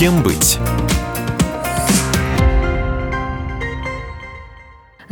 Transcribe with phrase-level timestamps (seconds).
[0.00, 0.58] Кем быть?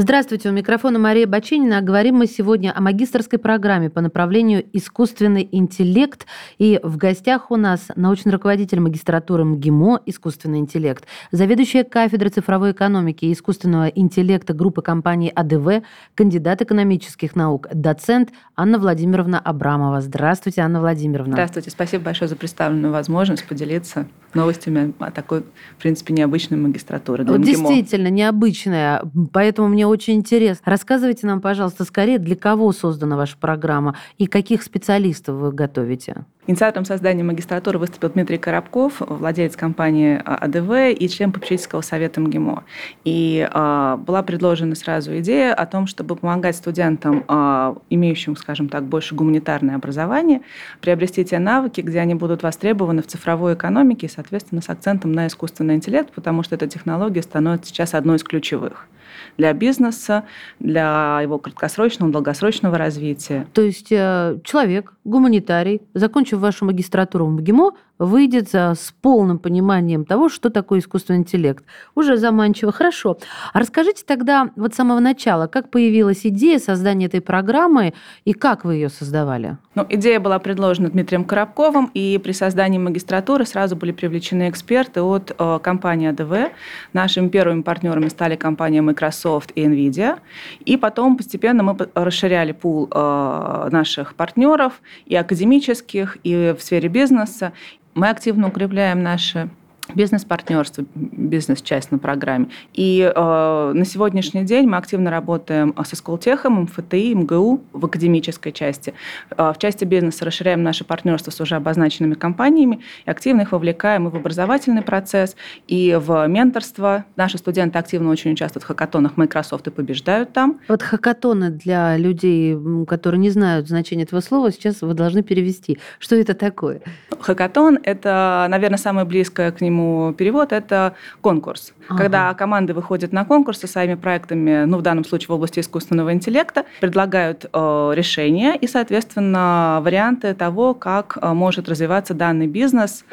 [0.00, 1.80] Здравствуйте, у микрофона Мария Бачинина.
[1.80, 6.24] Говорим мы сегодня о магистрской программе по направлению искусственный интеллект.
[6.58, 13.24] И в гостях у нас научный руководитель магистратуры МГИМО «Искусственный интеллект», заведующая кафедрой цифровой экономики
[13.24, 15.84] и искусственного интеллекта группы компании АДВ,
[16.14, 20.00] кандидат экономических наук, доцент Анна Владимировна Абрамова.
[20.00, 21.32] Здравствуйте, Анна Владимировна.
[21.32, 27.24] Здравствуйте, спасибо большое за представленную возможность поделиться новостями о такой, в принципе, необычной магистратуре.
[27.24, 29.02] Для вот действительно, необычная,
[29.32, 30.62] поэтому мне очень интересно.
[30.66, 36.24] Рассказывайте нам, пожалуйста, скорее, для кого создана ваша программа и каких специалистов вы готовите?
[36.48, 42.64] Инициатором создания магистратуры выступил Дмитрий Коробков, владелец компании АДВ и член попечительского совета МГИМО.
[43.04, 48.84] И э, была предложена сразу идея о том, чтобы помогать студентам, э, имеющим, скажем так,
[48.84, 50.40] больше гуманитарное образование,
[50.80, 55.26] приобрести те навыки, где они будут востребованы в цифровой экономике и, соответственно, с акцентом на
[55.26, 58.88] искусственный интеллект, потому что эта технология становится сейчас одной из ключевых
[59.36, 60.24] для бизнеса,
[60.60, 63.46] для его краткосрочного, долгосрочного развития.
[63.52, 70.28] То есть э, человек, гуманитарий, закончив вашу магистратуру в МГИМО, выйдет с полным пониманием того,
[70.28, 71.64] что такое искусственный интеллект.
[71.94, 72.72] Уже заманчиво.
[72.72, 73.18] Хорошо.
[73.52, 78.64] А расскажите тогда вот с самого начала, как появилась идея создания этой программы и как
[78.64, 79.58] вы ее создавали?
[79.74, 85.34] Ну, идея была предложена Дмитрием Коробковым, и при создании магистратуры сразу были привлечены эксперты от
[85.38, 86.52] э, компании АДВ.
[86.92, 90.18] Нашими первыми партнерами стали компания Microsoft и NVIDIA.
[90.64, 97.52] И потом постепенно мы расширяли пул э, наших партнеров и академических, и в сфере бизнеса.
[97.98, 99.50] Мы активно укрепляем наши
[99.92, 102.48] бизнес-партнерство, бизнес-часть на программе.
[102.74, 108.94] И э, на сегодняшний день мы активно работаем со Сколтехом, МФТИ, МГУ в академической части.
[109.36, 114.06] Э, в части бизнеса расширяем наше партнерство с уже обозначенными компаниями и активно их вовлекаем
[114.06, 115.34] и в образовательный процесс,
[115.66, 117.04] и в менторство.
[117.16, 120.60] Наши студенты активно очень участвуют в хакатонах Microsoft и побеждают там.
[120.68, 125.78] Вот хакатоны для людей, которые не знают значения этого слова, сейчас вы должны перевести.
[125.98, 126.82] Что это такое?
[127.20, 131.72] Хакатон– это, наверное, самое близкое к нему перевод, это конкурс.
[131.88, 131.98] Ага.
[131.98, 136.12] Когда команды выходят на конкурс со своими проектами, ну, в данном случае в области искусственного
[136.12, 143.04] интеллекта, предлагают э, решения и, соответственно, варианты того, как э, может развиваться данный бизнес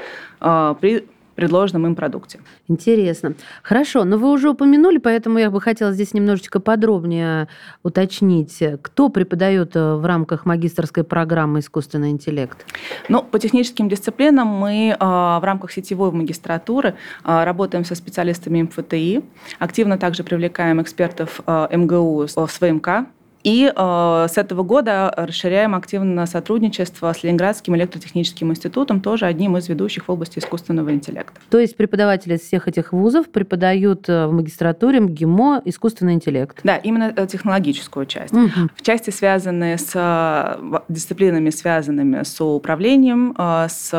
[0.42, 1.06] э, при
[1.36, 2.40] предложенном им продукте.
[2.68, 3.34] Интересно.
[3.62, 7.48] Хорошо, но вы уже упомянули, поэтому я бы хотела здесь немножечко подробнее
[7.84, 12.66] уточнить, кто преподает э, в рамках магистрской программы искусственный интеллект?
[13.10, 19.24] Ну, по техническим дисциплинам мы э, в рамках сетевой магистратуры э, работаем со специалистами МФТИ,
[19.60, 23.08] активно также привлекаем экспертов МГУ в СВМК,
[23.46, 29.70] и э, с этого года расширяем активно сотрудничество с Ленинградским электротехническим институтом, тоже одним из
[29.70, 31.40] ведущих в области искусственного интеллекта.
[31.52, 36.60] То есть преподаватели из всех этих вузов преподают э, в магистратуре МГИМО искусственный интеллект?
[36.64, 38.34] Да, именно э, технологическую часть.
[38.34, 38.70] Угу.
[38.76, 43.92] В части, связанные с э, дисциплинами, связанными с управлением, с,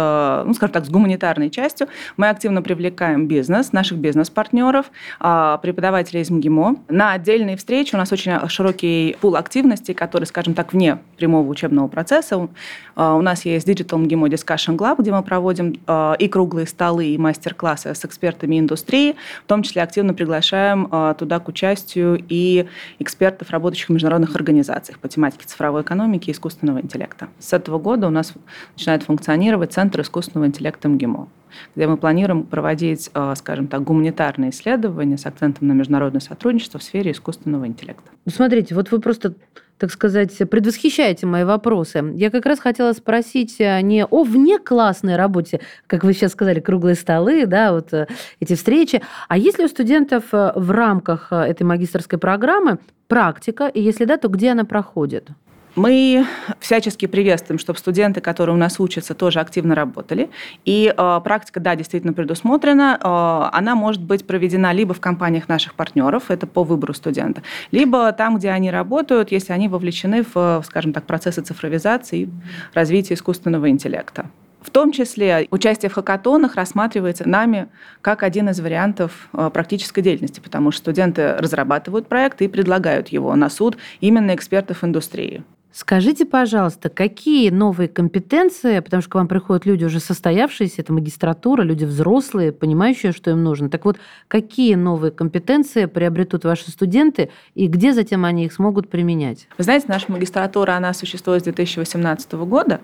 [0.45, 1.87] ну, скажем так, с гуманитарной частью,
[2.17, 4.87] мы активно привлекаем бизнес, наших бизнес-партнеров,
[5.19, 6.77] преподавателей из МГИМО.
[6.89, 11.89] На отдельные встречи у нас очень широкий пул активностей, которые, скажем так, вне прямого учебного
[11.89, 12.49] процесса.
[12.95, 17.07] А, у нас есть Digital MGIMO Discussion Club, где мы проводим а, и круглые столы,
[17.07, 19.17] и мастер-классы с экспертами индустрии.
[19.45, 22.67] В том числе активно приглашаем а, туда к участию и
[22.99, 27.29] экспертов, работающих в международных организациях по тематике цифровой экономики и искусственного интеллекта.
[27.39, 28.33] С этого года у нас
[28.77, 31.29] начинает функционировать Центр искусственного интеллекта МГИМО
[31.75, 37.13] где мы планируем проводить, скажем так, гуманитарные исследования с акцентом на международное сотрудничество в сфере
[37.13, 38.11] искусственного интеллекта.
[38.27, 39.35] Смотрите, вот вы просто
[39.79, 42.03] так сказать, предвосхищаете мои вопросы.
[42.15, 46.95] Я как раз хотела спросить э, не о внеклассной работе, как вы сейчас сказали, круглые
[46.95, 48.07] столы, да, вот э,
[48.41, 53.83] эти встречи, а есть ли у студентов э, в рамках этой магистрской программы практика, и
[53.83, 55.29] если да, то где она проходит?
[55.77, 56.25] Мы
[56.59, 60.31] всячески приветствуем, чтобы студенты, которые у нас учатся, тоже активно работали.
[60.65, 62.99] И э, практика, да, действительно предусмотрена.
[62.99, 67.43] Э, она может быть проведена либо в компаниях наших партнеров, это по выбору студента,
[67.73, 72.29] либо там, где они работают, если они вовлечены в, скажем так, процессы цифровизации и
[72.73, 74.31] развития искусственного интеллекта.
[74.63, 77.69] В том числе участие в хакатонах рассматривается нами
[78.01, 83.37] как один из вариантов э, практической деятельности, потому что студенты разрабатывают проект и предлагают его
[83.37, 85.45] на суд именно экспертов индустрии.
[85.77, 91.61] Скажите, пожалуйста, какие новые компетенции, потому что к вам приходят люди уже состоявшиеся, это магистратура,
[91.61, 93.69] люди взрослые, понимающие, что им нужно.
[93.69, 99.49] Так вот, какие новые компетенции приобретут ваши студенты и где затем они их смогут применять?
[99.59, 102.81] Вы знаете, наша магистратура, она существует с 2018 года,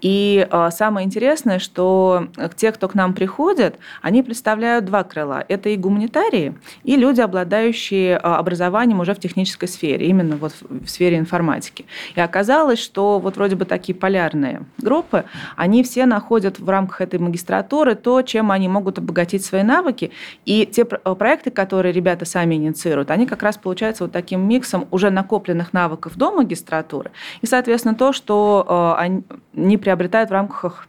[0.00, 5.44] и э, самое интересное, что те, кто к нам приходят, они представляют два крыла.
[5.48, 6.54] Это и гуманитарии,
[6.84, 11.86] и люди, обладающие образованием уже в технической сфере, именно вот в сфере информатики.
[12.14, 15.24] И оказалось, что вот вроде бы такие полярные группы,
[15.56, 20.10] они все находят в рамках этой магистратуры то, чем они могут обогатить свои навыки.
[20.44, 24.86] И те э, проекты, которые ребята сами инициируют, они как раз получаются вот таким миксом
[24.90, 27.10] уже накопленных навыков до магистратуры.
[27.40, 28.66] И, соответственно, то, что
[29.00, 29.22] э,
[29.54, 30.86] они приобретают в рамках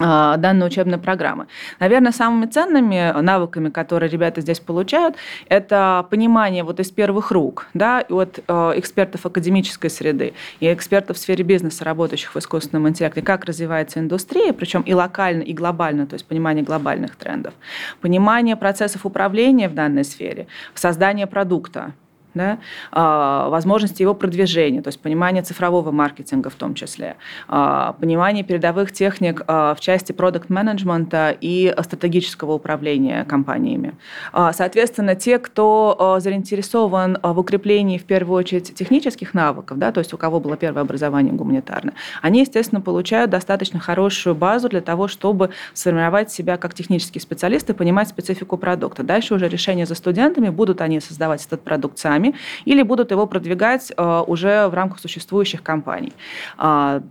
[0.00, 1.46] данной учебной программы.
[1.78, 5.16] Наверное, самыми ценными навыками, которые ребята здесь получают,
[5.48, 11.20] это понимание вот из первых рук, да, от э, экспертов академической среды и экспертов в
[11.20, 16.14] сфере бизнеса, работающих в искусственном интеллекте, как развивается индустрия, причем и локально, и глобально, то
[16.14, 17.52] есть понимание глобальных трендов,
[18.00, 21.92] понимание процессов управления в данной сфере, создание продукта,
[22.34, 22.58] да,
[22.92, 27.16] а, возможности его продвижения, то есть понимание цифрового маркетинга в том числе,
[27.48, 33.94] а, понимание передовых техник а, в части продукт-менеджмента и стратегического управления компаниями.
[34.32, 40.16] Соответственно, те, кто заинтересован в укреплении, в первую очередь, технических навыков, да, то есть у
[40.16, 46.30] кого было первое образование гуманитарное, они, естественно, получают достаточно хорошую базу для того, чтобы сформировать
[46.30, 49.02] себя как технический специалист и понимать специфику продукта.
[49.02, 52.34] Дальше уже решение за студентами, будут они создавать этот продукт сами, сами,
[52.64, 56.12] или будут его продвигать э, уже в рамках существующих компаний.
[56.58, 57.02] А,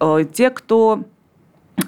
[0.00, 1.00] э, те, кто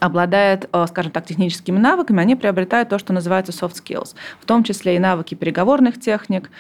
[0.00, 4.64] обладает, э, скажем так, техническими навыками, они приобретают то, что называется soft skills, в том
[4.64, 6.50] числе и навыки переговорных техник,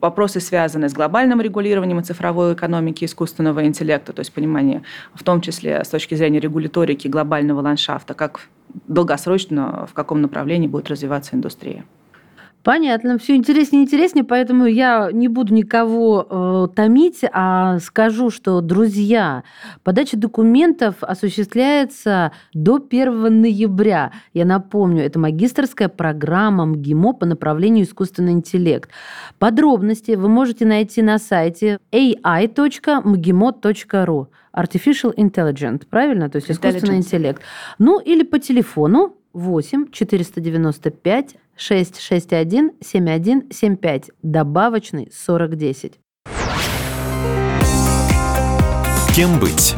[0.00, 4.82] вопросы, связанные с глобальным регулированием цифровой экономики искусственного интеллекта, то есть понимание
[5.14, 8.40] в том числе с точки зрения регуляторики глобального ландшафта, как
[8.86, 11.84] долгосрочно, в каком направлении будет развиваться индустрия.
[12.62, 18.60] Понятно, все интереснее и интереснее, поэтому я не буду никого э, томить, а скажу, что,
[18.60, 19.44] друзья,
[19.82, 24.12] подача документов осуществляется до 1 ноября.
[24.34, 28.90] Я напомню, это магистрская программа МГИМО по направлению искусственный интеллект.
[29.38, 32.26] Подробности вы можете найти на сайте ai.mgimo.ru.
[34.54, 36.28] Artificial Intelligence, правильно?
[36.28, 37.40] То есть искусственный интеллект.
[37.78, 46.00] Ну или по телефону 8 495 661 7175, добавочный 4010.
[49.14, 49.74] Кем быть?